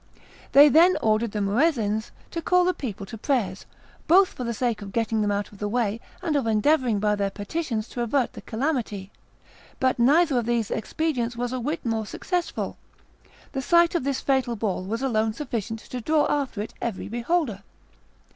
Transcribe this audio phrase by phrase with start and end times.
[0.53, 3.67] They then ordered the Muezzins to call the people to prayers,
[4.07, 7.15] both for the sake of getting them out of the way and of endeavouring by
[7.15, 9.11] their petitions to avert the calamity;
[9.79, 12.77] but neither of these expedients was a whit more successful:
[13.51, 17.61] the sight of this fatal ball was alone sufficient to draw after it every beholder.